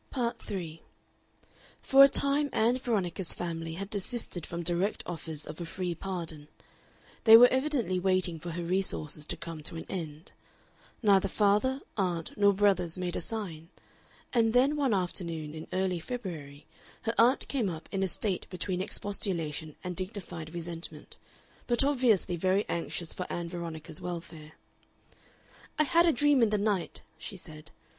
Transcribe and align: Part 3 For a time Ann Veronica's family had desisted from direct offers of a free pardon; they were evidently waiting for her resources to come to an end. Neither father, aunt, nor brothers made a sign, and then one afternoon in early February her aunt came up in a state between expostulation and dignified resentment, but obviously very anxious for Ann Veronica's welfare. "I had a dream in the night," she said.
Part 0.09 0.39
3 0.41 0.81
For 1.79 2.03
a 2.03 2.09
time 2.09 2.49
Ann 2.51 2.79
Veronica's 2.79 3.35
family 3.35 3.75
had 3.75 3.87
desisted 3.91 4.47
from 4.47 4.63
direct 4.63 5.03
offers 5.05 5.45
of 5.45 5.61
a 5.61 5.65
free 5.67 5.93
pardon; 5.93 6.47
they 7.25 7.37
were 7.37 7.47
evidently 7.49 7.99
waiting 7.99 8.39
for 8.39 8.49
her 8.49 8.63
resources 8.63 9.27
to 9.27 9.37
come 9.37 9.61
to 9.61 9.75
an 9.75 9.85
end. 9.87 10.31
Neither 11.03 11.27
father, 11.27 11.81
aunt, 11.97 12.35
nor 12.35 12.51
brothers 12.51 12.97
made 12.97 13.15
a 13.15 13.21
sign, 13.21 13.69
and 14.33 14.53
then 14.53 14.75
one 14.75 14.95
afternoon 14.95 15.53
in 15.53 15.67
early 15.71 15.99
February 15.99 16.65
her 17.03 17.13
aunt 17.19 17.47
came 17.47 17.69
up 17.69 17.87
in 17.91 18.01
a 18.01 18.07
state 18.07 18.49
between 18.49 18.81
expostulation 18.81 19.75
and 19.83 19.95
dignified 19.95 20.51
resentment, 20.51 21.19
but 21.67 21.83
obviously 21.83 22.35
very 22.35 22.65
anxious 22.67 23.13
for 23.13 23.31
Ann 23.31 23.49
Veronica's 23.49 24.01
welfare. 24.01 24.53
"I 25.77 25.83
had 25.83 26.07
a 26.07 26.11
dream 26.11 26.41
in 26.41 26.49
the 26.49 26.57
night," 26.57 27.01
she 27.19 27.37
said. 27.37 27.69